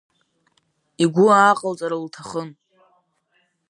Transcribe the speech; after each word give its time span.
Игәы 1.03 1.25
ааҟалҵар 1.31 1.91
лҭахын. 2.03 2.49